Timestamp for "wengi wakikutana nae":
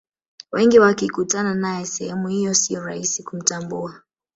0.51-1.85